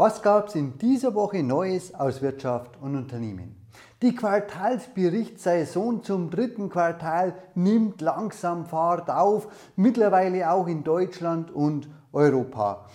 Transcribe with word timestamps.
Was 0.00 0.22
gab 0.22 0.46
es 0.46 0.54
in 0.54 0.78
dieser 0.78 1.12
Woche 1.16 1.42
Neues 1.42 1.92
aus 1.92 2.22
Wirtschaft 2.22 2.78
und 2.80 2.94
Unternehmen? 2.94 3.56
Die 4.00 4.14
Quartalsberichtssaison 4.14 6.04
zum 6.04 6.30
dritten 6.30 6.68
Quartal 6.68 7.34
nimmt 7.56 8.00
langsam 8.00 8.64
Fahrt 8.64 9.10
auf, 9.10 9.48
mittlerweile 9.74 10.52
auch 10.52 10.68
in 10.68 10.84
Deutschland 10.84 11.50
und 11.50 11.90
Europa. 12.12 12.86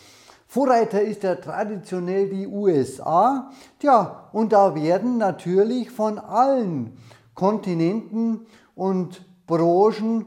Vorreiter 0.48 1.02
ist 1.02 1.24
ja 1.24 1.36
traditionell 1.36 2.30
die 2.30 2.48
USA. 2.48 3.52
Tja, 3.80 4.30
und 4.32 4.54
da 4.54 4.74
werden 4.74 5.18
natürlich 5.18 5.92
von 5.92 6.18
allen 6.18 6.98
Kontinenten 7.34 8.48
und 8.76 9.26
Branchen 9.46 10.26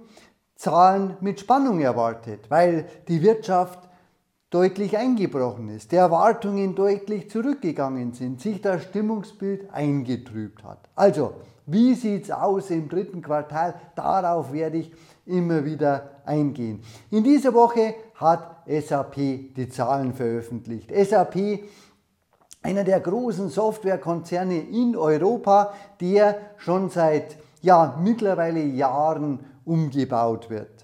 Zahlen 0.56 1.16
mit 1.22 1.40
Spannung 1.40 1.80
erwartet, 1.80 2.50
weil 2.50 2.86
die 3.08 3.22
Wirtschaft 3.22 3.86
deutlich 4.57 4.96
eingebrochen 4.96 5.68
ist, 5.68 5.93
die 5.93 5.96
Erwartungen 5.96 6.75
deutlich 6.75 7.29
zurückgegangen 7.29 8.14
sind, 8.14 8.40
sich 8.40 8.62
das 8.62 8.85
Stimmungsbild 8.85 9.71
eingetrübt 9.71 10.64
hat. 10.64 10.79
Also, 10.94 11.35
wie 11.67 11.93
sieht 11.93 12.25
es 12.25 12.31
aus 12.31 12.71
im 12.71 12.89
dritten 12.89 13.21
Quartal? 13.21 13.75
Darauf 13.95 14.54
werde 14.54 14.79
ich 14.79 14.93
immer 15.26 15.67
wieder 15.67 16.22
eingehen. 16.25 16.81
In 17.11 17.22
dieser 17.22 17.53
Woche 17.53 17.96
hat 18.14 18.62
SAP 18.67 19.17
die 19.54 19.68
Zahlen 19.68 20.14
veröffentlicht. 20.14 20.90
SAP 20.90 21.36
einer 22.62 22.84
der 22.84 23.00
großen 23.00 23.50
Softwarekonzerne 23.50 24.59
in 24.59 24.96
Europa, 24.96 25.75
der 26.00 26.39
schon 26.57 26.89
seit 26.89 27.36
ja, 27.61 27.98
mittlerweile 28.03 28.62
Jahren 28.62 29.40
umgebaut 29.67 30.48
wird. 30.48 30.75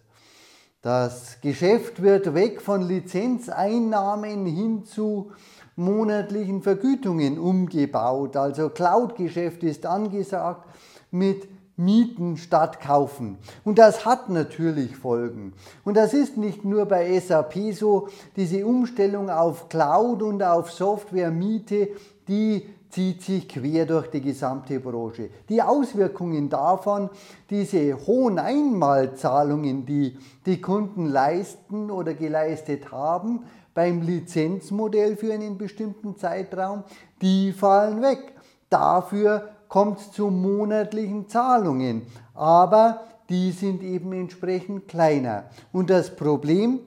Das 0.83 1.41
Geschäft 1.41 2.03
wird 2.03 2.35
weg 2.35 2.61
von 2.61 2.83
Lizenzeinnahmen 2.83 4.47
hin 4.47 4.85
zu 4.85 5.31
monatlichen 5.77 6.61
Vergütungen 6.61 7.39
umgebaut. 7.39 8.35
Also 8.35 8.69
Cloud-Geschäft 8.69 9.63
ist 9.63 9.87
angesagt 9.87 10.69
mit 11.13 11.47
Mieten 11.77 12.37
statt 12.37 12.81
kaufen. 12.81 13.39
Und 13.65 13.79
das 13.79 14.05
hat 14.05 14.29
natürlich 14.29 14.97
Folgen. 14.97 15.53
Und 15.85 15.97
das 15.97 16.15
ist 16.15 16.37
nicht 16.37 16.65
nur 16.65 16.87
bei 16.87 17.17
SAP 17.21 17.73
so, 17.73 18.09
diese 18.35 18.67
Umstellung 18.67 19.31
auf 19.31 19.69
Cloud 19.69 20.21
und 20.21 20.43
auf 20.43 20.73
Software-Miete, 20.73 21.91
die 22.27 22.69
zieht 22.93 23.23
sich 23.23 23.49
quer 23.49 23.87
durch 23.87 24.09
die 24.09 24.21
gesamte 24.21 24.79
Branche. 24.79 25.31
Die 25.49 25.63
Auswirkungen 25.63 26.51
davon, 26.51 27.09
diese 27.49 27.97
hohen 28.07 28.39
Einmalzahlungen, 28.39 29.87
die 29.87 30.19
die 30.45 30.61
Kunden 30.61 31.07
leisten 31.07 31.91
oder 31.91 32.13
geleistet 32.13 32.93
haben 32.93 33.45
beim 33.73 34.03
Lizenzmodell 34.03 35.17
für 35.17 35.33
einen 35.33 35.57
bestimmten 35.57 36.19
Zeitraum, 36.19 36.85
die 37.23 37.53
fallen 37.53 38.03
weg. 38.03 38.35
Dafür 38.69 39.49
kommt 39.69 39.99
es 39.99 40.13
zu 40.13 40.29
monatlichen 40.29 41.29
Zahlungen, 41.29 42.03
aber 42.35 43.05
die 43.31 43.53
sind 43.53 43.83
eben 43.83 44.13
entsprechend 44.13 44.87
kleiner. 44.87 45.45
Und 45.73 45.89
das 45.89 46.15
Problem 46.15 46.81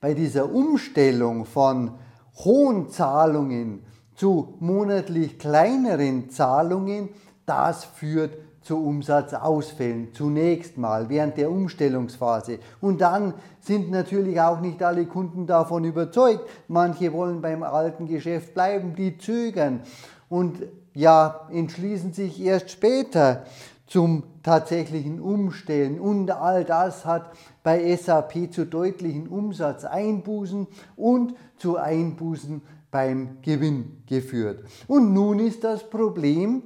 bei 0.00 0.14
dieser 0.14 0.50
Umstellung 0.50 1.44
von 1.44 1.98
hohen 2.42 2.88
Zahlungen 2.88 3.84
zu 4.14 4.54
monatlich 4.60 5.38
kleineren 5.38 6.30
Zahlungen, 6.30 7.08
das 7.46 7.84
führt 7.84 8.36
zu 8.62 8.78
Umsatzausfällen 8.78 10.14
zunächst 10.14 10.78
mal 10.78 11.08
während 11.08 11.36
der 11.36 11.50
Umstellungsphase. 11.50 12.58
Und 12.80 13.00
dann 13.00 13.34
sind 13.60 13.90
natürlich 13.90 14.40
auch 14.40 14.60
nicht 14.60 14.82
alle 14.82 15.06
Kunden 15.06 15.46
davon 15.46 15.84
überzeugt. 15.84 16.48
Manche 16.68 17.12
wollen 17.12 17.42
beim 17.42 17.62
alten 17.64 18.06
Geschäft 18.06 18.54
bleiben, 18.54 18.94
die 18.94 19.18
zögern 19.18 19.80
und 20.28 20.62
ja, 20.94 21.48
entschließen 21.50 22.12
sich 22.12 22.40
erst 22.40 22.70
später 22.70 23.44
zum 23.86 24.22
tatsächlichen 24.42 25.20
Umstellen. 25.20 26.00
Und 26.00 26.30
all 26.30 26.64
das 26.64 27.04
hat 27.04 27.32
bei 27.62 27.94
SAP 27.96 28.52
zu 28.52 28.64
deutlichen 28.64 29.28
Umsatzeinbußen 29.28 30.66
und 30.96 31.34
zu 31.58 31.76
Einbußen 31.76 32.62
beim 32.92 33.38
Gewinn 33.42 34.04
geführt. 34.06 34.64
Und 34.86 35.12
nun 35.12 35.40
ist 35.40 35.64
das 35.64 35.88
Problem, 35.88 36.62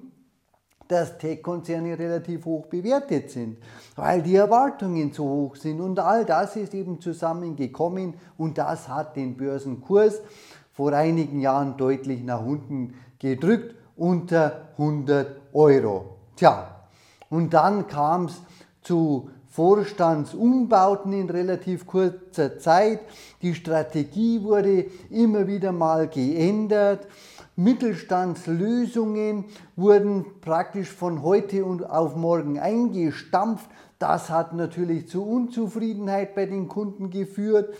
dass 0.88 1.18
Tech-Konzerne 1.18 1.98
relativ 1.98 2.44
hoch 2.44 2.66
bewertet 2.66 3.30
sind, 3.30 3.58
weil 3.94 4.22
die 4.22 4.36
Erwartungen 4.36 5.12
zu 5.12 5.24
hoch 5.24 5.56
sind. 5.56 5.80
Und 5.80 5.98
all 5.98 6.24
das 6.24 6.56
ist 6.56 6.74
eben 6.74 7.00
zusammengekommen 7.00 8.14
und 8.36 8.58
das 8.58 8.88
hat 8.88 9.16
den 9.16 9.36
Börsenkurs 9.36 10.20
vor 10.72 10.92
einigen 10.92 11.40
Jahren 11.40 11.76
deutlich 11.76 12.22
nach 12.22 12.44
unten 12.44 12.94
gedrückt, 13.18 13.74
unter 13.96 14.68
100 14.72 15.40
Euro. 15.54 16.16
Tja, 16.36 16.86
und 17.30 17.54
dann 17.54 17.86
kam 17.86 18.26
es 18.26 18.42
zu 18.82 19.30
Vorstandsumbauten 19.56 21.14
in 21.14 21.30
relativ 21.30 21.86
kurzer 21.86 22.58
Zeit. 22.58 23.00
Die 23.40 23.54
Strategie 23.54 24.42
wurde 24.42 24.84
immer 25.08 25.46
wieder 25.46 25.72
mal 25.72 26.08
geändert. 26.08 27.08
Mittelstandslösungen 27.56 29.46
wurden 29.74 30.26
praktisch 30.42 30.90
von 30.90 31.22
heute 31.22 31.64
und 31.64 31.88
auf 31.88 32.16
morgen 32.16 32.58
eingestampft. 32.58 33.70
Das 33.98 34.28
hat 34.28 34.52
natürlich 34.52 35.08
zu 35.08 35.26
Unzufriedenheit 35.26 36.34
bei 36.34 36.44
den 36.44 36.68
Kunden 36.68 37.08
geführt. 37.08 37.74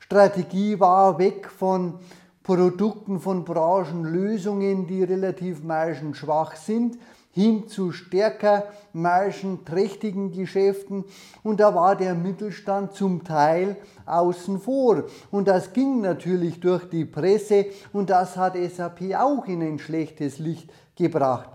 Strategie 0.00 0.80
war 0.80 1.20
weg 1.20 1.48
von 1.48 2.00
Produkten, 2.42 3.20
von 3.20 3.44
Branchenlösungen, 3.44 4.88
die 4.88 5.04
relativ 5.04 5.62
margenschwach 5.62 6.56
sind, 6.56 6.98
hin 7.32 7.68
zu 7.68 7.92
stärker 7.92 8.64
margenträchtigen 8.92 10.32
Geschäften 10.32 11.04
und 11.42 11.60
da 11.60 11.74
war 11.74 11.94
der 11.94 12.14
Mittelstand 12.14 12.94
zum 12.94 13.22
Teil 13.22 13.76
außen 14.04 14.60
vor. 14.60 15.04
Und 15.30 15.46
das 15.46 15.72
ging 15.72 16.00
natürlich 16.00 16.60
durch 16.60 16.88
die 16.90 17.04
Presse 17.04 17.66
und 17.92 18.10
das 18.10 18.36
hat 18.36 18.56
SAP 18.56 19.14
auch 19.16 19.46
in 19.46 19.62
ein 19.62 19.78
schlechtes 19.78 20.38
Licht 20.38 20.72
gebracht. 20.96 21.50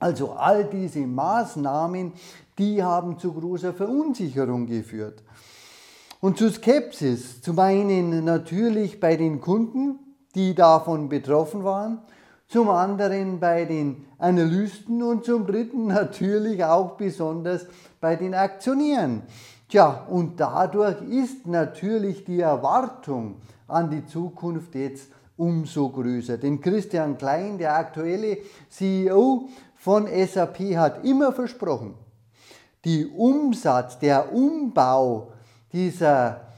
Also 0.00 0.32
all 0.32 0.64
diese 0.64 1.00
Maßnahmen, 1.00 2.12
die 2.58 2.82
haben 2.82 3.18
zu 3.18 3.32
großer 3.32 3.72
Verunsicherung 3.72 4.66
geführt. 4.66 5.22
Und 6.20 6.38
zu 6.38 6.50
Skepsis, 6.50 7.40
zum 7.42 7.58
einen 7.60 8.24
natürlich 8.24 8.98
bei 8.98 9.16
den 9.16 9.40
Kunden, 9.40 10.00
die 10.34 10.54
davon 10.54 11.08
betroffen 11.08 11.62
waren, 11.62 12.00
zum 12.48 12.70
anderen 12.70 13.38
bei 13.38 13.66
den 13.66 14.06
Analysten 14.18 15.02
und 15.02 15.24
zum 15.24 15.46
dritten 15.46 15.86
natürlich 15.88 16.64
auch 16.64 16.96
besonders 16.96 17.66
bei 18.00 18.16
den 18.16 18.34
Aktionären. 18.34 19.22
Tja, 19.68 20.06
und 20.08 20.40
dadurch 20.40 21.02
ist 21.02 21.46
natürlich 21.46 22.24
die 22.24 22.40
Erwartung 22.40 23.36
an 23.66 23.90
die 23.90 24.06
Zukunft 24.06 24.74
jetzt 24.74 25.10
umso 25.36 25.90
größer. 25.90 26.38
Denn 26.38 26.60
Christian 26.60 27.18
Klein, 27.18 27.58
der 27.58 27.76
aktuelle 27.76 28.38
CEO 28.70 29.48
von 29.76 30.06
SAP, 30.06 30.58
hat 30.76 31.04
immer 31.04 31.32
versprochen, 31.32 31.94
die 32.84 33.06
Umsatz, 33.06 33.98
der 33.98 34.32
Umbau 34.32 35.32
dieser 35.70 36.48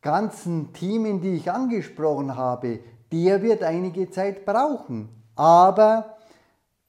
ganzen 0.00 0.72
Themen, 0.72 1.20
die 1.20 1.34
ich 1.34 1.50
angesprochen 1.50 2.36
habe, 2.36 2.78
der 3.12 3.42
wird 3.42 3.62
einige 3.62 4.10
Zeit 4.10 4.44
brauchen. 4.44 5.08
Aber 5.34 6.16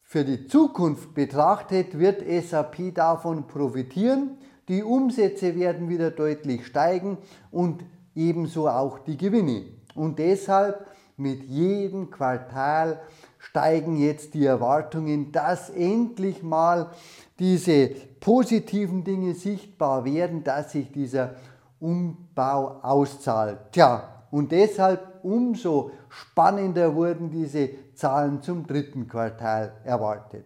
für 0.01 0.25
die 0.25 0.47
Zukunft 0.47 1.13
betrachtet 1.13 1.97
wird 1.97 2.23
SAP 2.27 2.95
davon 2.95 3.47
profitieren. 3.47 4.37
Die 4.67 4.83
Umsätze 4.83 5.55
werden 5.55 5.89
wieder 5.89 6.11
deutlich 6.11 6.65
steigen 6.65 7.17
und 7.51 7.83
ebenso 8.15 8.67
auch 8.67 8.99
die 8.99 9.17
Gewinne. 9.17 9.65
Und 9.95 10.19
deshalb 10.19 10.87
mit 11.17 11.43
jedem 11.43 12.09
Quartal 12.09 13.01
steigen 13.37 13.97
jetzt 13.97 14.33
die 14.33 14.45
Erwartungen, 14.45 15.31
dass 15.31 15.69
endlich 15.69 16.43
mal 16.43 16.91
diese 17.39 17.89
positiven 18.19 19.03
Dinge 19.03 19.33
sichtbar 19.33 20.05
werden, 20.05 20.43
dass 20.43 20.71
sich 20.71 20.91
dieser 20.91 21.35
Umbau 21.79 22.79
auszahlt. 22.81 23.59
Tja, 23.71 24.25
und 24.31 24.51
deshalb 24.51 25.08
umso 25.23 25.91
spannender 26.09 26.95
wurden 26.95 27.29
diese 27.29 27.69
Zahlen 27.95 28.41
zum 28.41 28.65
dritten 28.65 29.07
Quartal 29.07 29.73
erwartet. 29.83 30.45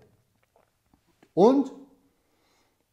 Und 1.33 1.71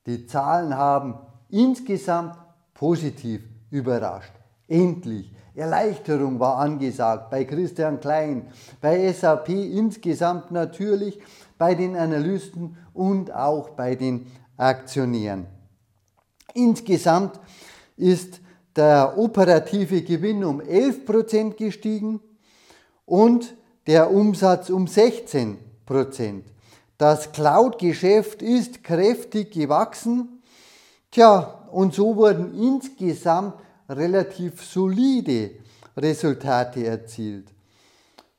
die 0.07 0.27
Zahlen 0.27 0.77
haben 0.77 1.19
insgesamt 1.49 2.37
positiv 2.75 3.43
überrascht. 3.71 4.33
Endlich. 4.69 5.35
Erleichterung 5.55 6.39
war 6.39 6.59
angesagt 6.59 7.31
bei 7.31 7.45
Christian 7.45 8.01
Klein, 8.01 8.49
bei 8.81 9.13
SAP 9.13 9.49
insgesamt 9.49 10.53
natürlich, 10.53 11.21
bei 11.59 11.75
den 11.75 11.97
Analysten 11.97 12.77
und 12.95 13.35
auch 13.35 13.71
bei 13.71 13.95
den 13.95 14.27
Aktionären. 14.57 15.47
Insgesamt 16.55 17.39
ist 17.97 18.41
der 18.81 19.19
operative 19.19 20.01
Gewinn 20.01 20.43
um 20.43 20.63
11% 20.63 21.53
gestiegen 21.57 22.19
und 23.05 23.55
der 23.87 24.11
Umsatz 24.11 24.71
um 24.71 24.87
16 24.87 25.59
Prozent. 25.85 26.47
Das 26.97 27.31
Cloud-Geschäft 27.33 28.41
ist 28.41 28.83
kräftig 28.83 29.53
gewachsen. 29.53 30.43
Tja, 31.11 31.67
und 31.71 31.93
so 31.93 32.17
wurden 32.17 32.59
insgesamt 32.59 33.53
relativ 33.87 34.65
solide 34.65 35.51
Resultate 35.95 36.87
erzielt. 36.87 37.53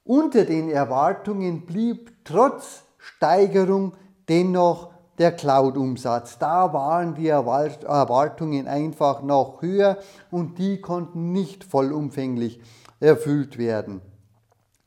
Unter 0.04 0.46
den 0.46 0.72
Erwartungen 0.72 1.68
blieb 1.68 2.14
trotz 2.24 2.82
Steigerung 2.98 3.94
dennoch 4.28 4.91
der 5.22 5.34
Cloud-Umsatz. 5.34 6.40
Da 6.40 6.74
waren 6.74 7.14
die 7.14 7.28
Erwartungen 7.28 8.68
einfach 8.68 9.22
noch 9.22 9.62
höher 9.62 10.00
und 10.32 10.58
die 10.58 10.82
konnten 10.82 11.32
nicht 11.32 11.64
vollumfänglich 11.64 12.60
erfüllt 13.00 13.60
werden. 13.60 14.02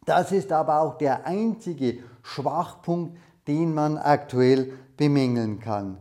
Das 0.07 0.33
ist 0.33 0.51
aber 0.51 0.81
auch 0.81 0.99
der 0.99 1.25
einzige 1.25 1.99
Schwachpunkt, 2.23 3.17
den 3.47 3.75
man 3.75 3.97
aktuell 3.97 4.73
bemängeln 4.97 5.61
kann. 5.61 5.99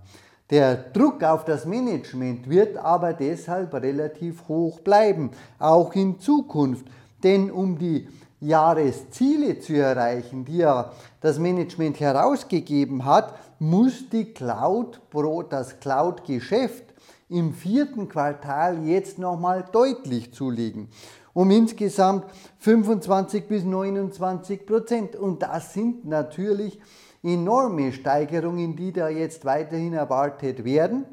Der 0.50 0.78
Druck 0.78 1.24
auf 1.24 1.46
das 1.46 1.66
Management 1.68 2.50
wird 2.50 2.78
aber 2.78 3.14
deshalb 3.14 3.76
relativ 3.76 4.48
hoch 4.48 4.80
bleiben, 4.80 5.30
auch 5.60 5.94
in 5.94 6.20
Zukunft. 6.20 6.88
Denn 7.24 7.52
um 7.52 7.78
die 7.78 8.08
Jahresziele 8.40 9.60
zu 9.60 9.74
erreichen, 9.74 10.44
die 10.44 10.58
ja 10.58 10.92
das 11.22 11.38
Management 11.38 12.00
herausgegeben 12.00 13.06
hat, 13.06 13.36
muss 13.64 14.10
die 14.10 14.26
Cloud 14.26 15.00
das 15.50 15.80
Cloud-Geschäft 15.80 16.84
im 17.30 17.54
vierten 17.54 18.10
Quartal 18.10 18.86
jetzt 18.86 19.18
nochmal 19.20 19.64
deutlich 19.72 20.34
zulegen. 20.34 20.90
Um 21.34 21.50
insgesamt 21.50 22.26
25 22.60 23.48
bis 23.48 23.64
29 23.64 24.66
Prozent. 24.66 25.16
Und 25.16 25.42
das 25.42 25.74
sind 25.74 26.06
natürlich 26.06 26.78
enorme 27.24 27.94
Steigerungen, 27.94 28.76
die 28.76 28.92
da 28.92 29.08
jetzt 29.08 29.46
weiterhin 29.46 29.94
erwartet 29.94 30.66
werden. 30.66 31.06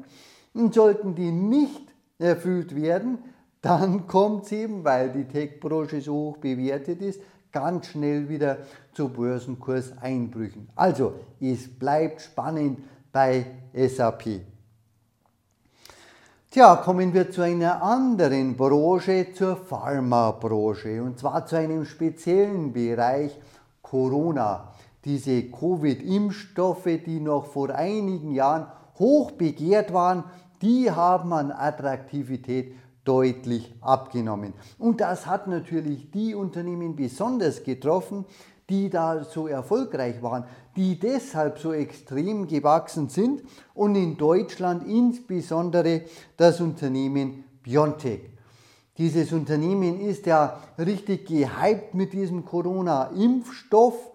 Und 0.53 0.73
sollten 0.73 1.15
die 1.15 1.31
nicht 1.31 1.93
erfüllt 2.19 2.75
werden, 2.75 3.19
dann 3.61 4.07
kommt 4.07 4.45
es 4.45 4.51
eben, 4.51 4.83
weil 4.83 5.09
die 5.11 5.23
Tech-Branche 5.25 6.01
so 6.01 6.13
hoch 6.13 6.37
bewertet 6.37 7.01
ist, 7.01 7.21
ganz 7.51 7.87
schnell 7.87 8.29
wieder 8.29 8.57
zu 8.93 9.09
Börsenkurseinbrüchen. 9.09 10.69
Also, 10.75 11.13
es 11.39 11.67
bleibt 11.67 12.21
spannend 12.21 12.79
bei 13.11 13.45
SAP. 13.73 14.41
Tja, 16.49 16.75
kommen 16.75 17.13
wir 17.13 17.31
zu 17.31 17.41
einer 17.41 17.81
anderen 17.81 18.57
Branche, 18.57 19.27
zur 19.33 19.55
Pharmabranche, 19.55 21.01
und 21.01 21.17
zwar 21.17 21.45
zu 21.45 21.55
einem 21.55 21.85
speziellen 21.85 22.73
Bereich 22.73 23.39
Corona 23.81 24.73
diese 25.05 25.43
Covid-Impfstoffe, 25.43 26.99
die 27.05 27.19
noch 27.19 27.45
vor 27.45 27.69
einigen 27.69 28.31
Jahren 28.31 28.67
hoch 28.99 29.31
begehrt 29.31 29.93
waren, 29.93 30.23
die 30.61 30.91
haben 30.91 31.33
an 31.33 31.51
Attraktivität 31.51 32.75
deutlich 33.03 33.73
abgenommen. 33.81 34.53
Und 34.77 35.01
das 35.01 35.25
hat 35.25 35.47
natürlich 35.47 36.11
die 36.11 36.35
Unternehmen 36.35 36.95
besonders 36.95 37.63
getroffen, 37.63 38.25
die 38.69 38.89
da 38.89 39.23
so 39.23 39.47
erfolgreich 39.47 40.21
waren, 40.21 40.45
die 40.75 40.97
deshalb 40.97 41.59
so 41.59 41.73
extrem 41.73 42.47
gewachsen 42.47 43.09
sind 43.09 43.43
und 43.73 43.95
in 43.95 44.17
Deutschland 44.17 44.87
insbesondere 44.87 46.03
das 46.37 46.61
Unternehmen 46.61 47.43
Biontech. 47.63 48.21
Dieses 48.97 49.33
Unternehmen 49.33 49.99
ist 49.99 50.25
ja 50.25 50.61
richtig 50.77 51.27
gehypt 51.27 51.93
mit 51.93 52.13
diesem 52.13 52.45
Corona-Impfstoff 52.45 54.10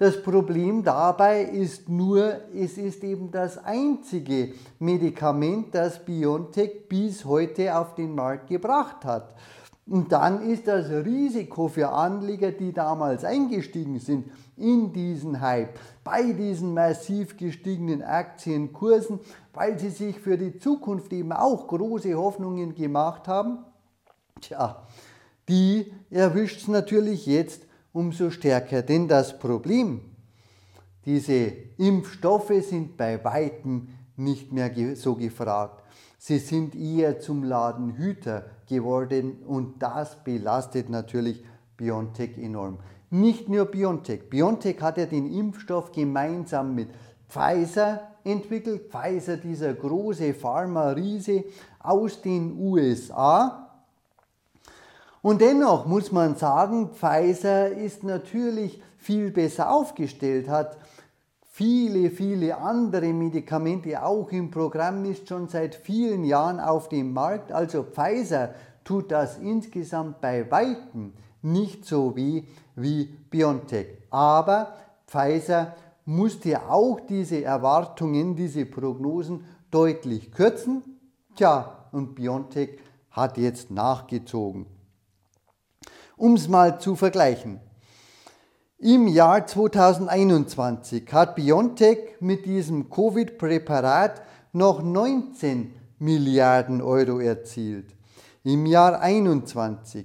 das 0.00 0.22
Problem 0.22 0.82
dabei 0.82 1.42
ist 1.42 1.90
nur, 1.90 2.40
es 2.54 2.78
ist 2.78 3.04
eben 3.04 3.30
das 3.30 3.62
einzige 3.62 4.54
Medikament, 4.78 5.74
das 5.74 6.02
BioNTech 6.02 6.88
bis 6.88 7.26
heute 7.26 7.76
auf 7.76 7.96
den 7.96 8.14
Markt 8.14 8.48
gebracht 8.48 9.04
hat. 9.04 9.34
Und 9.86 10.10
dann 10.10 10.40
ist 10.40 10.66
das 10.66 10.88
Risiko 10.88 11.68
für 11.68 11.90
Anleger, 11.90 12.50
die 12.50 12.72
damals 12.72 13.26
eingestiegen 13.26 13.98
sind 13.98 14.30
in 14.56 14.90
diesen 14.90 15.42
Hype, 15.42 15.78
bei 16.02 16.32
diesen 16.32 16.72
massiv 16.72 17.36
gestiegenen 17.36 18.02
Aktienkursen, 18.02 19.20
weil 19.52 19.78
sie 19.78 19.90
sich 19.90 20.18
für 20.18 20.38
die 20.38 20.58
Zukunft 20.58 21.12
eben 21.12 21.32
auch 21.32 21.68
große 21.68 22.14
Hoffnungen 22.14 22.74
gemacht 22.74 23.28
haben, 23.28 23.58
tja, 24.40 24.82
die 25.46 25.92
erwischt 26.08 26.62
es 26.62 26.68
natürlich 26.68 27.26
jetzt 27.26 27.66
umso 27.92 28.30
stärker. 28.30 28.82
Denn 28.82 29.08
das 29.08 29.38
Problem, 29.38 30.00
diese 31.04 31.52
Impfstoffe 31.78 32.52
sind 32.62 32.96
bei 32.96 33.22
weitem 33.24 33.88
nicht 34.16 34.52
mehr 34.52 34.70
so 34.96 35.14
gefragt. 35.14 35.82
Sie 36.18 36.38
sind 36.38 36.74
eher 36.74 37.20
zum 37.20 37.42
Ladenhüter 37.42 38.44
geworden 38.68 39.38
und 39.46 39.82
das 39.82 40.22
belastet 40.22 40.90
natürlich 40.90 41.42
BioNTech 41.78 42.36
enorm. 42.36 42.78
Nicht 43.08 43.48
nur 43.48 43.64
BioNTech. 43.64 44.28
BioNTech 44.28 44.80
hat 44.82 44.98
ja 44.98 45.06
den 45.06 45.32
Impfstoff 45.32 45.90
gemeinsam 45.92 46.74
mit 46.74 46.90
Pfizer 47.28 48.02
entwickelt. 48.22 48.90
Pfizer, 48.90 49.38
dieser 49.38 49.72
große 49.72 50.34
Pharma-Riese 50.34 51.44
aus 51.78 52.20
den 52.20 52.58
USA. 52.58 53.69
Und 55.22 55.40
dennoch 55.40 55.86
muss 55.86 56.12
man 56.12 56.36
sagen, 56.36 56.90
Pfizer 56.94 57.70
ist 57.70 58.04
natürlich 58.04 58.82
viel 58.96 59.30
besser 59.30 59.70
aufgestellt, 59.70 60.48
hat 60.48 60.78
viele, 61.42 62.10
viele 62.10 62.56
andere 62.56 63.12
Medikamente 63.12 64.02
auch 64.02 64.30
im 64.32 64.50
Programm, 64.50 65.04
ist 65.04 65.28
schon 65.28 65.48
seit 65.48 65.74
vielen 65.74 66.24
Jahren 66.24 66.58
auf 66.58 66.88
dem 66.88 67.12
Markt. 67.12 67.52
Also 67.52 67.82
Pfizer 67.82 68.54
tut 68.82 69.10
das 69.10 69.38
insgesamt 69.38 70.22
bei 70.22 70.50
weitem 70.50 71.12
nicht 71.42 71.84
so 71.84 72.16
weh 72.16 72.44
wie 72.76 73.04
BioNTech. 73.30 73.88
Aber 74.10 74.74
Pfizer 75.06 75.74
musste 76.06 76.62
auch 76.68 76.98
diese 77.00 77.44
Erwartungen, 77.44 78.36
diese 78.36 78.64
Prognosen 78.64 79.44
deutlich 79.70 80.32
kürzen. 80.32 80.82
Tja, 81.36 81.86
und 81.92 82.14
BioNTech 82.14 82.78
hat 83.10 83.38
jetzt 83.38 83.70
nachgezogen. 83.70 84.66
Um 86.20 86.34
es 86.34 86.48
mal 86.48 86.78
zu 86.78 86.96
vergleichen. 86.96 87.60
Im 88.76 89.08
Jahr 89.08 89.46
2021 89.46 91.10
hat 91.12 91.34
BioNTech 91.34 92.20
mit 92.20 92.44
diesem 92.44 92.90
Covid-Präparat 92.90 94.20
noch 94.52 94.82
19 94.82 95.72
Milliarden 95.98 96.82
Euro 96.82 97.20
erzielt. 97.20 97.96
Im 98.44 98.66
Jahr 98.66 99.00
21. 99.00 100.04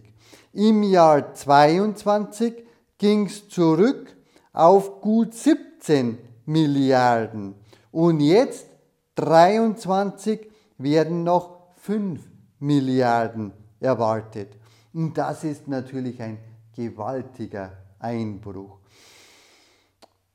Im 0.54 0.84
Jahr 0.84 1.34
22 1.34 2.64
ging 2.98 3.26
es 3.26 3.50
zurück 3.50 4.16
auf 4.54 5.02
gut 5.02 5.34
17 5.34 6.18
Milliarden. 6.46 7.56
Und 7.92 8.22
jetzt 8.22 8.68
23 9.16 10.50
werden 10.78 11.26
noch 11.26 11.74
5 11.82 12.22
Milliarden 12.60 13.52
erwartet. 13.82 14.58
Und 14.96 15.18
das 15.18 15.44
ist 15.44 15.68
natürlich 15.68 16.22
ein 16.22 16.38
gewaltiger 16.74 17.74
Einbruch. 18.00 18.80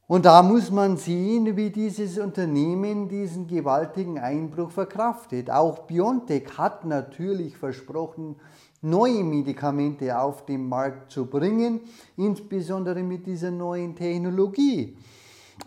Und 0.07 0.27
da 0.27 0.43
muss 0.43 0.71
man 0.71 0.99
sehen, 0.99 1.57
wie 1.57 1.71
dieses 1.71 2.19
Unternehmen 2.19 3.09
diesen 3.09 3.47
gewaltigen 3.47 4.19
Einbruch 4.19 4.71
verkraftet. 4.71 5.51
Auch 5.51 5.87
BioNTech 5.87 6.59
hat 6.59 6.85
natürlich 6.85 7.57
versprochen, 7.57 8.37
neue 8.83 9.25
Medikamente 9.25 10.19
auf 10.19 10.45
den 10.45 10.69
Markt 10.69 11.11
zu 11.11 11.25
bringen, 11.25 11.81
insbesondere 12.19 13.03
mit 13.03 13.27
dieser 13.27 13.51
neuen 13.51 13.97
Technologie. 13.97 14.99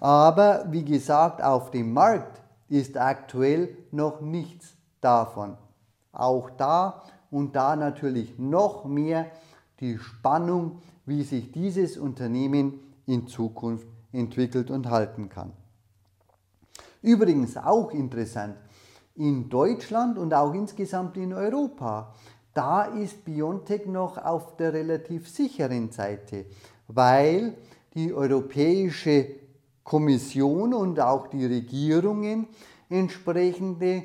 Aber 0.01 0.67
wie 0.69 0.85
gesagt, 0.85 1.41
auf 1.41 1.71
dem 1.71 1.93
Markt 1.93 2.43
ist 2.69 2.95
aktuell 2.95 3.75
noch 3.91 4.21
nichts 4.21 4.75
davon. 5.01 5.57
Auch 6.11 6.51
da 6.51 7.01
und 7.33 7.55
da 7.55 7.75
natürlich 7.75 8.37
noch 8.37 8.85
mehr 8.85 9.25
die 9.79 9.97
Spannung, 9.97 10.83
wie 11.05 11.23
sich 11.23 11.51
dieses 11.51 11.97
Unternehmen 11.97 12.79
in 13.07 13.27
Zukunft 13.27 13.87
entwickelt 14.11 14.69
und 14.69 14.91
halten 14.91 15.29
kann. 15.29 15.51
Übrigens 17.01 17.57
auch 17.57 17.91
interessant, 17.91 18.55
in 19.15 19.49
Deutschland 19.49 20.19
und 20.19 20.33
auch 20.33 20.53
insgesamt 20.53 21.17
in 21.17 21.33
Europa, 21.33 22.13
da 22.53 22.83
ist 22.83 23.25
BioNTech 23.25 23.87
noch 23.87 24.23
auf 24.23 24.55
der 24.57 24.73
relativ 24.73 25.27
sicheren 25.27 25.91
Seite, 25.91 26.45
weil 26.87 27.57
die 27.95 28.13
Europäische 28.13 29.25
Kommission 29.83 30.73
und 30.73 30.99
auch 30.99 31.27
die 31.27 31.45
Regierungen 31.47 32.47
entsprechende 32.89 34.03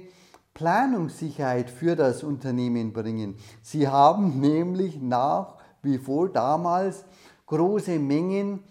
Planungssicherheit 0.58 1.70
für 1.70 1.94
das 1.94 2.24
Unternehmen 2.24 2.92
bringen. 2.92 3.36
Sie 3.62 3.86
haben 3.86 4.40
nämlich 4.40 5.00
nach 5.00 5.54
wie 5.82 5.98
vor 5.98 6.28
damals 6.28 7.04
große 7.46 8.00
Mengen 8.00 8.64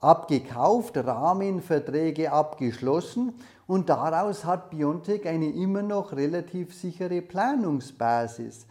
abgekauft, 0.00 0.96
Rahmenverträge 0.96 2.32
abgeschlossen 2.32 3.34
und 3.66 3.90
daraus 3.90 4.46
hat 4.46 4.70
Biontech 4.70 5.28
eine 5.28 5.50
immer 5.50 5.82
noch 5.82 6.12
relativ 6.12 6.74
sichere 6.74 7.20
Planungsbasis. 7.20 8.66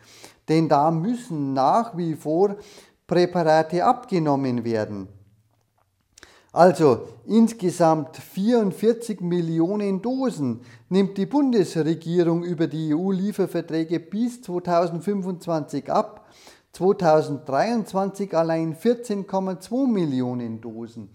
Denn 0.49 0.67
da 0.67 0.89
müssen 0.89 1.53
nach 1.53 1.95
wie 1.95 2.15
vor 2.15 2.55
Präparate 3.05 3.85
abgenommen 3.85 4.65
werden. 4.65 5.07
Also 6.53 7.07
insgesamt 7.25 8.15
44 8.15 9.21
Millionen 9.21 10.03
Dosen 10.03 10.61
nimmt 10.87 11.17
die 11.17 11.25
Bundesregierung 11.25 12.43
über 12.43 12.67
die 12.67 12.93
EU-Lieferverträge 12.93 13.99
bis 13.99 14.43
2025 14.43 15.91
ab. 15.91 16.27
2023 16.73 18.35
allein 18.37 18.75
14,2 18.75 19.87
Millionen 19.87 20.61
Dosen. 20.61 21.09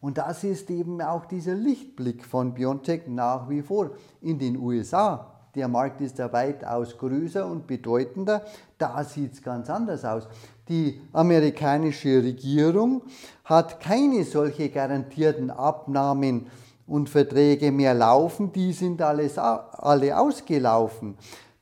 Und 0.00 0.16
das 0.16 0.42
ist 0.44 0.70
eben 0.70 1.02
auch 1.02 1.26
dieser 1.26 1.54
Lichtblick 1.54 2.24
von 2.24 2.54
BioNTech 2.54 3.08
nach 3.08 3.50
wie 3.50 3.60
vor 3.60 3.90
in 4.22 4.38
den 4.38 4.56
USA. 4.56 5.34
Der 5.54 5.68
Markt 5.68 6.00
ist 6.00 6.18
ja 6.18 6.32
weitaus 6.32 6.96
größer 6.96 7.46
und 7.46 7.66
bedeutender. 7.66 8.44
Da 8.78 9.02
sieht 9.02 9.32
es 9.32 9.42
ganz 9.42 9.68
anders 9.68 10.04
aus. 10.04 10.28
Die 10.68 11.00
amerikanische 11.12 12.22
Regierung 12.22 13.02
hat 13.48 13.80
keine 13.80 14.24
solche 14.24 14.68
garantierten 14.68 15.50
Abnahmen 15.50 16.48
und 16.86 17.08
Verträge 17.08 17.72
mehr 17.72 17.94
laufen. 17.94 18.52
Die 18.52 18.74
sind 18.74 19.00
alles, 19.00 19.38
alle 19.38 20.18
ausgelaufen. 20.18 21.16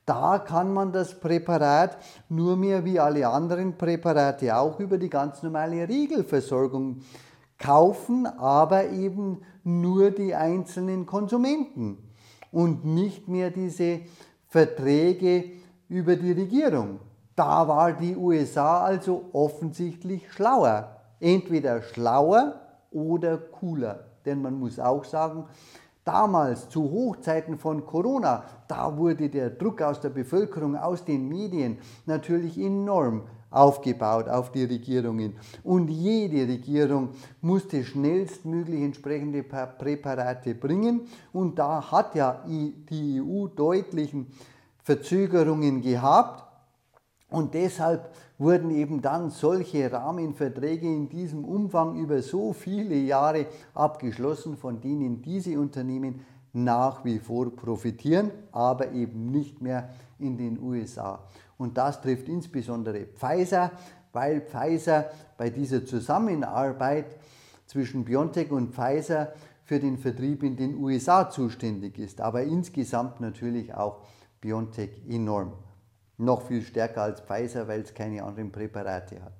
Da 0.04 0.40
kann 0.40 0.72
man 0.72 0.92
das 0.92 1.18
Präparat 1.18 1.96
nur 2.28 2.56
mehr 2.56 2.84
wie 2.84 2.98
alle 2.98 3.28
anderen 3.28 3.78
Präparate 3.78 4.56
auch 4.56 4.80
über 4.80 4.98
die 4.98 5.08
ganz 5.08 5.44
normale 5.44 5.88
Regelversorgung 5.88 7.02
kaufen, 7.56 8.26
aber 8.26 8.90
eben 8.90 9.42
nur 9.62 10.10
die 10.10 10.34
einzelnen 10.34 11.06
Konsumenten 11.06 11.98
und 12.50 12.84
nicht 12.84 13.28
mehr 13.28 13.50
diese 13.50 14.00
Verträge 14.48 15.52
über 15.88 16.16
die 16.16 16.32
Regierung. 16.32 16.98
Da 17.36 17.68
war 17.68 17.92
die 17.92 18.16
USA 18.16 18.82
also 18.84 19.26
offensichtlich 19.32 20.32
schlauer. 20.32 20.95
Entweder 21.20 21.82
schlauer 21.82 22.60
oder 22.90 23.38
cooler. 23.38 24.04
Denn 24.24 24.42
man 24.42 24.58
muss 24.58 24.78
auch 24.78 25.04
sagen, 25.04 25.44
damals 26.04 26.68
zu 26.68 26.90
Hochzeiten 26.90 27.58
von 27.58 27.84
Corona, 27.84 28.44
da 28.68 28.96
wurde 28.96 29.28
der 29.28 29.50
Druck 29.50 29.82
aus 29.82 30.00
der 30.00 30.10
Bevölkerung, 30.10 30.76
aus 30.76 31.04
den 31.04 31.28
Medien 31.28 31.78
natürlich 32.06 32.58
enorm 32.58 33.24
aufgebaut 33.50 34.28
auf 34.28 34.52
die 34.52 34.64
Regierungen. 34.64 35.34
Und 35.62 35.88
jede 35.88 36.48
Regierung 36.48 37.10
musste 37.40 37.84
schnellstmöglich 37.84 38.82
entsprechende 38.82 39.42
Präparate 39.42 40.54
bringen. 40.54 41.02
Und 41.32 41.58
da 41.58 41.90
hat 41.90 42.14
ja 42.14 42.44
die 42.46 43.20
EU 43.20 43.46
deutlichen 43.48 44.26
Verzögerungen 44.82 45.82
gehabt. 45.82 46.45
Und 47.36 47.52
deshalb 47.52 48.14
wurden 48.38 48.70
eben 48.70 49.02
dann 49.02 49.28
solche 49.28 49.92
Rahmenverträge 49.92 50.86
in 50.86 51.10
diesem 51.10 51.44
Umfang 51.44 51.98
über 51.98 52.22
so 52.22 52.54
viele 52.54 52.94
Jahre 52.94 53.44
abgeschlossen, 53.74 54.56
von 54.56 54.80
denen 54.80 55.20
diese 55.20 55.60
Unternehmen 55.60 56.24
nach 56.54 57.04
wie 57.04 57.18
vor 57.18 57.54
profitieren, 57.54 58.30
aber 58.52 58.92
eben 58.92 59.30
nicht 59.30 59.60
mehr 59.60 59.90
in 60.18 60.38
den 60.38 60.58
USA. 60.58 61.18
Und 61.58 61.76
das 61.76 62.00
trifft 62.00 62.26
insbesondere 62.26 63.04
Pfizer, 63.04 63.70
weil 64.14 64.40
Pfizer 64.40 65.10
bei 65.36 65.50
dieser 65.50 65.84
Zusammenarbeit 65.84 67.18
zwischen 67.66 68.06
BioNTech 68.06 68.50
und 68.50 68.72
Pfizer 68.72 69.34
für 69.62 69.78
den 69.78 69.98
Vertrieb 69.98 70.42
in 70.42 70.56
den 70.56 70.82
USA 70.82 71.28
zuständig 71.28 71.98
ist. 71.98 72.22
Aber 72.22 72.44
insgesamt 72.44 73.20
natürlich 73.20 73.74
auch 73.74 73.98
BioNTech 74.40 75.02
enorm. 75.06 75.52
Noch 76.18 76.42
viel 76.42 76.62
stärker 76.62 77.02
als 77.02 77.20
Pfizer, 77.20 77.68
weil 77.68 77.82
es 77.82 77.94
keine 77.94 78.22
anderen 78.22 78.50
Präparate 78.50 79.22
hat. 79.22 79.34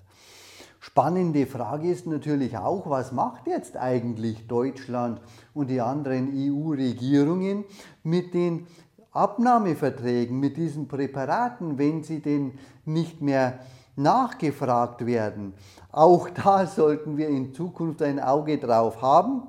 Spannende 0.81 1.47
Frage 1.47 1.91
ist 1.91 2.07
natürlich 2.07 2.57
auch, 2.57 2.89
was 2.89 3.11
macht 3.11 3.47
jetzt 3.49 3.77
eigentlich 3.77 4.47
Deutschland 4.47 5.21
und 5.53 5.69
die 5.69 5.81
anderen 5.81 6.31
EU-Regierungen 6.33 7.65
mit 8.05 8.35
den 8.35 8.67
Abnahmeverträgen, 9.11 10.39
mit 10.39 10.57
diesen 10.57 10.87
Präparaten, 10.87 11.79
wenn 11.79 12.03
sie 12.03 12.21
denn 12.21 12.59
nicht 12.85 13.21
mehr 13.21 13.59
nachgefragt 13.97 15.07
werden. 15.07 15.55
Auch 15.91 16.29
da 16.45 16.67
sollten 16.67 17.17
wir 17.17 17.29
in 17.29 17.55
Zukunft 17.55 18.03
ein 18.03 18.21
Auge 18.21 18.59
drauf 18.59 19.01
haben 19.03 19.43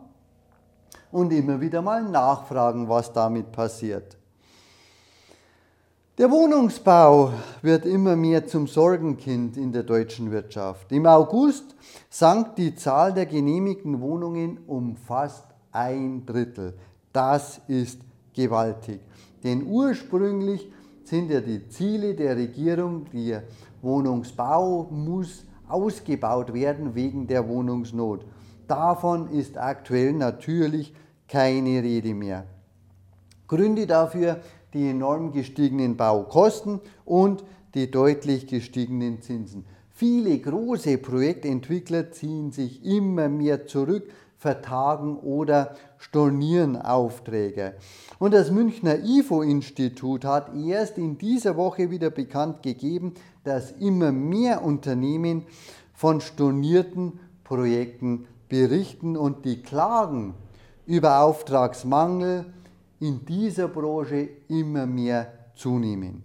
und 1.12 1.32
immer 1.32 1.62
wieder 1.62 1.82
mal 1.82 2.02
nachfragen, 2.04 2.90
was 2.90 3.14
damit 3.14 3.52
passiert. 3.52 4.18
Der 6.18 6.32
Wohnungsbau 6.32 7.32
wird 7.62 7.86
immer 7.86 8.16
mehr 8.16 8.48
zum 8.48 8.66
Sorgenkind 8.66 9.56
in 9.56 9.72
der 9.72 9.84
deutschen 9.84 10.32
Wirtschaft. 10.32 10.92
Im 10.92 11.06
August 11.06 11.76
sank 12.10 12.56
die 12.56 12.74
Zahl 12.74 13.14
der 13.14 13.28
genehmigten 13.28 14.02
Wohnungen 14.02 14.58
um 14.66 14.96
fast 14.96 15.46
ein 15.72 16.26
Drittel. 16.26 16.74
Das 17.14 17.62
ist 17.68 18.02
gewaltig. 18.34 19.00
Denn 19.44 19.68
ursprünglich 19.68 20.72
sind 21.04 21.30
ja 21.30 21.40
die 21.40 21.70
Ziele 21.70 22.16
der 22.16 22.36
Regierung, 22.36 23.06
der 23.14 23.44
Wohnungsbau 23.84 24.88
muss 24.90 25.46
ausgebaut 25.70 26.52
werden 26.52 26.96
wegen 26.96 27.28
der 27.28 27.48
Wohnungsnot. 27.48 28.26
Davon 28.68 29.30
ist 29.30 29.56
aktuell 29.56 30.14
natürlich 30.14 30.96
keine 31.28 31.84
Rede 31.84 32.16
mehr. 32.16 32.48
Gründe 33.48 33.86
dafür 33.86 34.42
die 34.78 34.90
enorm 34.90 35.32
gestiegenen 35.32 35.98
Baukosten 35.98 36.80
und 37.04 37.44
die 37.74 37.90
deutlich 37.90 38.48
gestiegenen 38.48 39.22
Zinsen. 39.22 39.66
Viele 39.90 40.38
große 40.38 41.00
Projektentwickler 41.00 42.12
ziehen 42.12 42.52
sich 42.52 42.86
immer 42.86 43.28
mehr 43.30 43.66
zurück, 43.66 44.04
vertagen 44.38 45.18
oder 45.18 45.76
stornieren 45.98 46.76
Aufträge. 46.76 47.74
Und 48.20 48.36
das 48.36 48.52
Münchner 48.52 49.00
IFO-Institut 49.04 50.24
hat 50.26 50.56
erst 50.56 51.00
in 51.00 51.18
dieser 51.18 51.58
Woche 51.58 51.90
wieder 51.90 52.12
bekannt 52.12 52.62
gegeben, 52.62 53.16
dass 53.44 53.72
immer 53.72 54.12
mehr 54.12 54.64
Unternehmen 54.64 55.44
von 55.94 56.22
stornierten 56.22 57.20
Projekten 57.44 58.28
berichten 58.50 59.18
und 59.18 59.46
die 59.46 59.64
Klagen 59.64 60.36
über 60.86 61.22
Auftragsmangel, 61.22 62.46
in 63.00 63.26
dieser 63.26 63.68
Branche 63.68 64.30
immer 64.48 64.86
mehr 64.86 65.32
zunehmen. 65.56 66.24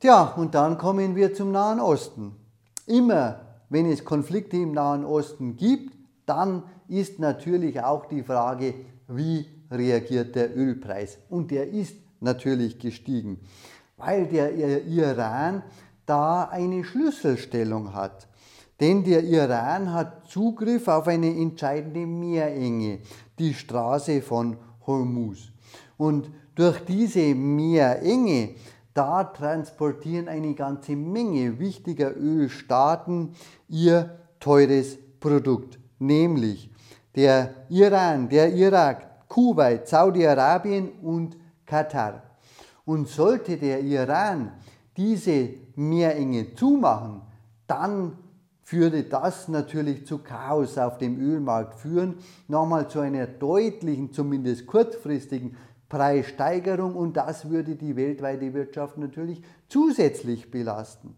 Tja, 0.00 0.34
und 0.36 0.54
dann 0.54 0.78
kommen 0.78 1.16
wir 1.16 1.34
zum 1.34 1.50
Nahen 1.50 1.80
Osten. 1.80 2.36
Immer 2.86 3.40
wenn 3.68 3.86
es 3.90 4.04
Konflikte 4.04 4.56
im 4.56 4.72
Nahen 4.72 5.04
Osten 5.04 5.56
gibt, 5.56 5.94
dann 6.24 6.62
ist 6.88 7.18
natürlich 7.18 7.82
auch 7.82 8.06
die 8.06 8.22
Frage, 8.22 8.74
wie 9.08 9.46
reagiert 9.70 10.34
der 10.34 10.56
Ölpreis. 10.56 11.18
Und 11.28 11.50
der 11.50 11.68
ist 11.68 11.96
natürlich 12.20 12.78
gestiegen, 12.78 13.40
weil 13.96 14.26
der 14.26 14.84
Iran 14.86 15.62
da 16.06 16.44
eine 16.44 16.84
Schlüsselstellung 16.84 17.92
hat. 17.92 18.27
Denn 18.80 19.02
der 19.02 19.24
Iran 19.24 19.92
hat 19.92 20.28
Zugriff 20.28 20.86
auf 20.86 21.08
eine 21.08 21.34
entscheidende 21.34 22.06
Meerenge, 22.06 23.00
die 23.38 23.52
Straße 23.52 24.22
von 24.22 24.56
Hormuz. 24.86 25.50
Und 25.96 26.30
durch 26.54 26.84
diese 26.84 27.34
Meerenge, 27.34 28.50
da 28.94 29.24
transportieren 29.24 30.28
eine 30.28 30.54
ganze 30.54 30.94
Menge 30.94 31.58
wichtiger 31.58 32.16
Ölstaaten 32.16 33.34
ihr 33.68 34.18
teures 34.38 34.98
Produkt, 35.18 35.78
nämlich 35.98 36.70
der 37.14 37.54
Iran, 37.68 38.28
der 38.28 38.52
Irak, 38.54 39.28
Kuwait, 39.28 39.88
Saudi-Arabien 39.88 40.90
und 41.02 41.36
Katar. 41.66 42.22
Und 42.84 43.08
sollte 43.08 43.56
der 43.56 43.80
Iran 43.80 44.52
diese 44.96 45.50
Meerenge 45.74 46.54
zumachen, 46.54 47.22
dann 47.66 48.16
würde 48.72 49.04
das 49.04 49.48
natürlich 49.48 50.06
zu 50.06 50.18
Chaos 50.18 50.76
auf 50.78 50.98
dem 50.98 51.18
Ölmarkt 51.20 51.74
führen, 51.74 52.16
nochmal 52.48 52.88
zu 52.88 53.00
einer 53.00 53.26
deutlichen, 53.26 54.12
zumindest 54.12 54.66
kurzfristigen 54.66 55.56
Preissteigerung 55.88 56.94
und 56.94 57.16
das 57.16 57.48
würde 57.48 57.76
die 57.76 57.96
weltweite 57.96 58.52
Wirtschaft 58.52 58.98
natürlich 58.98 59.42
zusätzlich 59.68 60.50
belasten. 60.50 61.16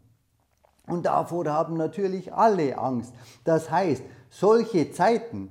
Und 0.87 1.07
davor 1.07 1.47
haben 1.47 1.77
natürlich 1.77 2.33
alle 2.33 2.79
Angst. 2.79 3.15
Das 3.45 3.71
heißt, 3.71 4.03
solche 4.29 4.93
Zeiten, 4.93 5.51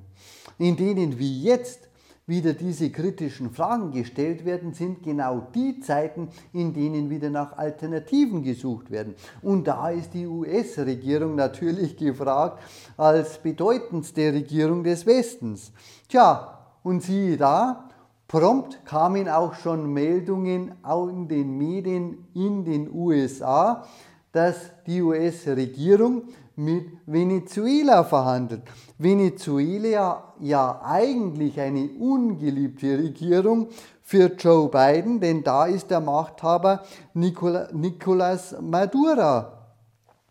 in 0.58 0.78
denen 0.78 1.20
wie 1.20 1.44
jetzt 1.44 1.89
wieder 2.30 2.54
diese 2.54 2.92
kritischen 2.92 3.50
Fragen 3.50 3.92
gestellt 3.92 4.46
werden, 4.46 4.74
sind 4.74 5.04
genau 5.04 5.48
die 5.54 5.80
Zeiten, 5.82 6.30
in 6.54 6.74
denen 6.74 7.10
wieder 7.10 7.30
nach 7.30 7.58
Alternativen 7.58 8.44
gesucht 8.44 8.92
werden. 8.92 9.16
Und 9.42 9.68
da 9.68 9.90
ist 9.90 10.14
die 10.14 10.28
US-Regierung 10.28 11.36
natürlich 11.36 11.98
gefragt 11.98 12.62
als 12.96 13.40
bedeutendste 13.40 14.32
Regierung 14.32 14.84
des 14.84 15.06
Westens. 15.06 15.74
Tja, 16.08 16.60
und 16.84 17.04
siehe 17.04 17.36
da, 17.36 17.90
prompt 18.28 18.86
kamen 18.86 19.28
auch 19.28 19.56
schon 19.56 19.92
Meldungen 19.92 20.74
in 20.86 21.28
den 21.28 21.58
Medien 21.58 22.28
in 22.34 22.64
den 22.64 22.90
USA, 22.94 23.86
dass 24.32 24.72
die 24.86 25.02
US-Regierung 25.02 26.24
mit 26.60 26.92
Venezuela 27.06 28.04
verhandelt. 28.04 28.64
Venezuela 28.98 30.34
ja 30.42 30.82
eigentlich 30.84 31.58
eine 31.60 31.90
ungeliebte 31.98 32.98
Regierung 32.98 33.70
für 34.02 34.26
Joe 34.38 34.68
Biden, 34.68 35.22
denn 35.22 35.42
da 35.42 35.66
ist 35.66 35.90
der 35.90 36.02
Machthaber 36.02 36.84
Nicolas 37.14 38.56
Maduro. 38.60 39.46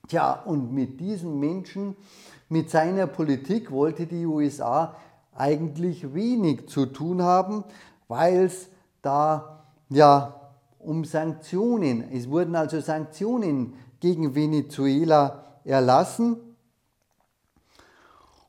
Tja, 0.06 0.42
und 0.44 0.73
mit 0.73 1.00
diesem 1.00 1.40
Menschen, 1.40 1.97
mit 2.50 2.68
seiner 2.68 3.06
Politik 3.06 3.70
wollte 3.70 4.06
die 4.06 4.26
USA 4.26 4.97
eigentlich 5.35 6.12
wenig 6.12 6.68
zu 6.68 6.87
tun 6.87 7.23
haben, 7.23 7.64
weil 8.06 8.44
es 8.44 8.68
da 9.00 9.64
ja 9.88 10.35
um 10.78 11.04
Sanktionen, 11.06 12.04
es 12.12 12.28
wurden 12.28 12.54
also 12.54 12.80
Sanktionen 12.80 13.75
gegen 14.00 14.35
Venezuela 14.35 15.48
erlassen. 15.68 16.37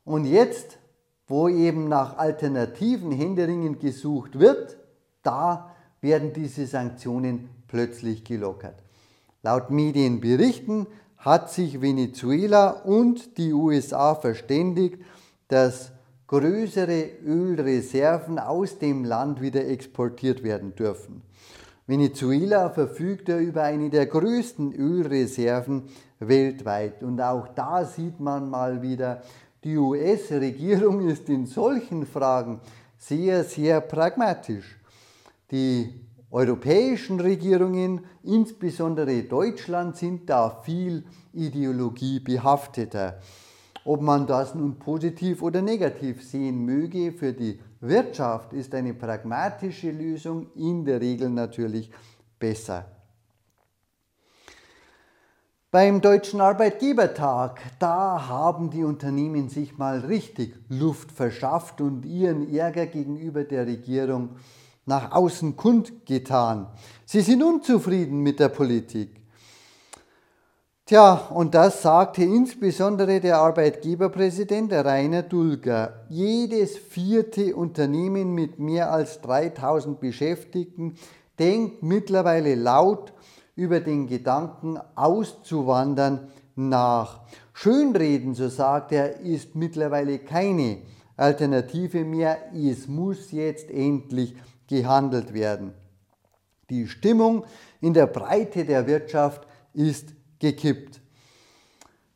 Und 0.06 0.26
jetzt, 0.26 0.80
wo 1.28 1.48
eben 1.48 1.88
nach 1.88 2.18
Alternativen 2.18 3.12
händeringend 3.12 3.80
gesucht 3.80 4.40
wird, 4.40 4.78
da 5.22 5.76
werden 6.02 6.34
diese 6.34 6.66
Sanktionen 6.66 7.50
plötzlich 7.68 8.24
gelockert. 8.24 8.82
Laut 9.44 9.70
Medienberichten 9.70 10.88
hat 11.18 11.52
sich 11.52 11.82
Venezuela 11.82 12.70
und 12.70 13.38
die 13.38 13.54
USA 13.54 14.16
verständigt, 14.16 15.00
dass 15.50 15.92
größere 16.28 17.10
Ölreserven 17.26 18.40
aus 18.40 18.80
dem 18.80 19.04
Land 19.04 19.42
wieder 19.42 19.68
exportiert 19.68 20.44
werden 20.44 20.76
dürfen. 20.76 21.22
Venezuela 21.88 22.70
verfügt 22.70 23.30
ja 23.30 23.40
über 23.40 23.64
eine 23.64 23.90
der 23.90 24.06
größten 24.06 24.74
Ölreserven 24.74 25.90
weltweit. 26.20 27.04
Und 27.04 27.22
auch 27.22 27.48
da 27.50 27.86
sieht 27.86 28.20
man 28.20 28.50
mal 28.50 28.82
wieder, 28.82 29.22
die 29.64 29.78
US-Regierung 29.78 31.08
ist 31.08 31.28
in 31.30 31.46
solchen 31.46 32.06
Fragen 32.06 32.60
sehr, 32.98 33.44
sehr 33.44 33.82
pragmatisch. 33.82 34.78
Die 35.52 35.94
europäischen 36.32 37.20
Regierungen, 37.20 38.02
insbesondere 38.24 39.24
Deutschland, 39.24 39.98
sind 39.98 40.30
da 40.30 40.62
viel 40.64 41.04
ideologiebehafteter. 41.34 43.20
Ob 43.86 44.02
man 44.02 44.28
das 44.28 44.54
nun 44.54 44.78
positiv 44.78 45.42
oder 45.42 45.62
negativ 45.62 46.24
sehen 46.24 46.64
möge, 46.66 47.12
für 47.12 47.34
die 47.34 47.60
Wirtschaft 47.82 48.54
ist 48.54 48.76
eine 48.76 48.94
pragmatische 48.94 49.90
Lösung 49.92 50.48
in 50.54 50.86
der 50.86 51.02
Regel 51.02 51.30
natürlich 51.30 51.90
besser. 52.38 52.99
Beim 55.72 56.02
Deutschen 56.02 56.42
Arbeitgebertag, 56.42 57.62
da 57.78 58.28
haben 58.28 58.72
die 58.72 58.84
Unternehmen 58.84 59.50
sich 59.50 59.78
mal 59.78 60.00
richtig 60.00 60.56
Luft 60.68 61.12
verschafft 61.12 61.80
und 61.80 62.08
ihren 62.08 62.52
Ärger 62.52 62.88
gegenüber 62.88 63.44
der 63.44 63.68
Regierung 63.68 64.30
nach 64.88 65.12
außen 65.12 65.56
kundgetan. 65.56 66.66
Sie 67.06 67.22
sind 67.22 67.44
unzufrieden 67.44 68.22
mit 68.22 68.40
der 68.40 68.50
Politik. 68.50 69.12
Tja, 70.88 71.28
und 71.36 71.54
das 71.54 71.84
sagte 71.84 72.24
insbesondere 72.24 73.20
der 73.20 73.38
Arbeitgeberpräsident 73.38 74.74
Rainer 74.74 75.22
Dulger. 75.22 76.04
Jedes 76.10 76.78
vierte 76.78 77.56
Unternehmen 77.56 78.34
mit 78.34 78.58
mehr 78.58 78.92
als 78.92 79.22
3000 79.22 80.00
Beschäftigten 80.00 80.96
denkt 81.38 81.84
mittlerweile 81.84 82.56
laut 82.56 83.14
über 83.60 83.82
den 83.82 84.08
Gedanken 84.08 84.80
auszuwandern 84.96 86.30
nach. 86.56 87.20
Schönreden, 87.54 88.34
so 88.34 88.48
sagt 88.48 88.94
er, 88.94 89.20
ist 89.20 89.54
mittlerweile 89.56 90.20
keine 90.20 90.78
Alternative 91.18 92.06
mehr. 92.06 92.38
Es 92.54 92.88
muss 92.88 93.32
jetzt 93.32 93.70
endlich 93.70 94.34
gehandelt 94.68 95.34
werden. 95.34 95.74
Die 96.70 96.88
Stimmung 96.88 97.44
in 97.82 97.94
der 97.94 98.08
Breite 98.08 98.64
der 98.64 98.88
Wirtschaft 98.88 99.46
ist 99.74 100.14
gekippt. 100.40 101.02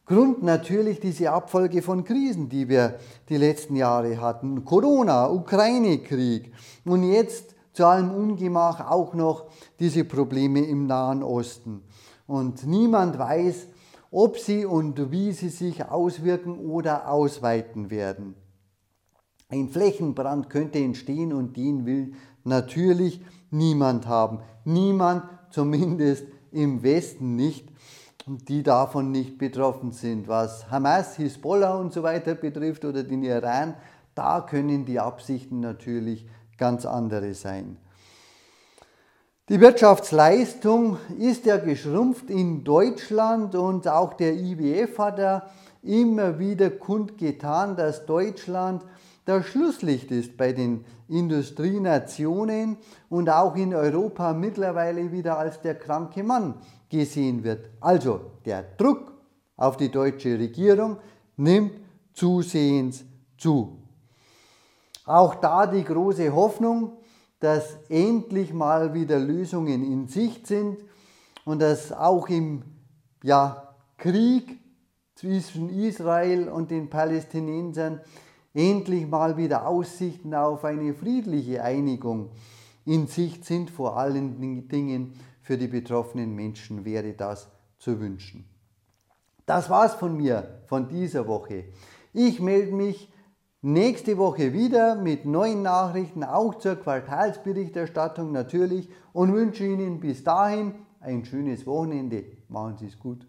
Grund 0.05 0.43
natürlich 0.43 1.01
diese 1.01 1.31
Abfolge 1.31 1.81
von 1.81 2.05
Krisen, 2.05 2.47
die 2.47 2.69
wir 2.69 2.99
die 3.27 3.37
letzten 3.37 3.75
Jahre 3.75 4.21
hatten. 4.21 4.63
Corona, 4.63 5.29
Ukraine-Krieg 5.29 6.53
und 6.85 7.03
jetzt 7.03 7.52
zu 7.73 7.85
allem 7.85 8.11
Ungemach 8.11 8.89
auch 8.89 9.13
noch 9.13 9.47
diese 9.79 10.05
Probleme 10.05 10.61
im 10.61 10.87
Nahen 10.87 11.23
Osten. 11.23 11.83
Und 12.27 12.65
niemand 12.65 13.17
weiß, 13.17 13.67
ob 14.11 14.37
sie 14.37 14.65
und 14.65 15.11
wie 15.11 15.31
sie 15.31 15.49
sich 15.49 15.83
auswirken 15.85 16.57
oder 16.59 17.09
ausweiten 17.09 17.89
werden. 17.89 18.35
Ein 19.49 19.69
Flächenbrand 19.69 20.49
könnte 20.49 20.79
entstehen 20.79 21.33
und 21.33 21.57
den 21.57 21.85
will 21.85 22.13
natürlich 22.43 23.21
niemand 23.51 24.07
haben. 24.07 24.39
Niemand, 24.65 25.23
zumindest 25.49 26.25
im 26.51 26.83
Westen 26.83 27.35
nicht 27.35 27.73
die 28.25 28.63
davon 28.63 29.11
nicht 29.11 29.37
betroffen 29.37 29.91
sind. 29.91 30.27
Was 30.27 30.69
Hamas, 30.71 31.15
Hisbollah 31.15 31.75
und 31.75 31.91
so 31.91 32.03
weiter 32.03 32.35
betrifft 32.35 32.85
oder 32.85 33.03
den 33.03 33.23
Iran, 33.23 33.75
da 34.15 34.41
können 34.41 34.85
die 34.85 34.99
Absichten 34.99 35.59
natürlich 35.59 36.27
ganz 36.57 36.85
andere 36.85 37.33
sein. 37.33 37.77
Die 39.49 39.59
Wirtschaftsleistung 39.59 40.97
ist 41.19 41.45
ja 41.45 41.57
geschrumpft 41.57 42.29
in 42.29 42.63
Deutschland 42.63 43.55
und 43.55 43.87
auch 43.87 44.13
der 44.13 44.33
IWF 44.35 44.97
hat 44.97 45.19
ja 45.19 45.49
immer 45.81 46.39
wieder 46.39 46.69
kundgetan, 46.69 47.75
dass 47.75 48.05
Deutschland 48.05 48.85
das 49.25 49.45
Schlusslicht 49.45 50.11
ist 50.11 50.37
bei 50.37 50.53
den 50.53 50.85
Industrienationen 51.09 52.77
und 53.09 53.29
auch 53.29 53.55
in 53.55 53.73
Europa 53.73 54.33
mittlerweile 54.33 55.11
wieder 55.11 55.37
als 55.37 55.61
der 55.61 55.75
kranke 55.75 56.23
Mann 56.23 56.55
gesehen 56.89 57.43
wird. 57.43 57.69
Also 57.81 58.31
der 58.45 58.63
Druck 58.63 59.13
auf 59.57 59.77
die 59.77 59.91
deutsche 59.91 60.39
Regierung 60.39 60.97
nimmt 61.37 61.73
zusehends 62.13 63.03
zu. 63.37 63.82
Auch 65.05 65.35
da 65.35 65.67
die 65.67 65.83
große 65.83 66.33
Hoffnung, 66.33 66.97
dass 67.39 67.77
endlich 67.89 68.53
mal 68.53 68.93
wieder 68.93 69.19
Lösungen 69.19 69.83
in 69.83 70.07
Sicht 70.07 70.47
sind 70.47 70.77
und 71.43 71.61
dass 71.61 71.91
auch 71.91 72.29
im 72.29 72.63
ja, 73.21 73.75
Krieg 73.97 74.59
zwischen 75.15 75.69
Israel 75.69 76.49
und 76.49 76.71
den 76.71 76.89
Palästinensern 76.89 77.99
endlich 78.53 79.07
mal 79.07 79.35
wieder 79.35 79.67
Aussichten 79.67 80.33
auf 80.33 80.63
eine 80.63 80.93
friedliche 80.93 81.63
Einigung 81.63 82.31
in 82.85 83.07
Sicht 83.07 83.45
sind, 83.45 83.69
vor 83.69 83.97
allen 83.97 84.67
Dingen 84.69 85.13
für 85.41 85.57
die 85.57 85.67
betroffenen 85.67 86.33
Menschen 86.33 86.85
wäre 86.85 87.13
das 87.13 87.49
zu 87.77 87.99
wünschen. 87.99 88.45
Das 89.45 89.69
war's 89.69 89.95
von 89.95 90.15
mir 90.15 90.61
von 90.67 90.87
dieser 90.87 91.27
Woche. 91.27 91.65
Ich 92.13 92.39
melde 92.39 92.73
mich 92.73 93.11
nächste 93.63 94.17
Woche 94.17 94.51
wieder 94.53 94.95
mit 94.95 95.25
neuen 95.25 95.61
Nachrichten, 95.61 96.23
auch 96.23 96.55
zur 96.55 96.75
Quartalsberichterstattung 96.75 98.31
natürlich 98.31 98.89
und 99.13 99.33
wünsche 99.33 99.65
Ihnen 99.65 99.99
bis 100.01 100.23
dahin 100.23 100.75
ein 100.99 101.23
schönes 101.23 101.65
Wochenende. 101.65 102.25
Machen 102.49 102.77
Sie 102.77 102.87
es 102.87 102.99
gut. 102.99 103.25